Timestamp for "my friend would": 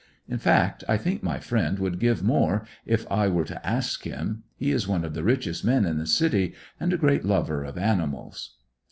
1.21-1.99